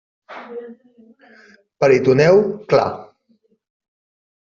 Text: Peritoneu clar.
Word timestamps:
Peritoneu 1.79 2.35
clar. 2.69 2.93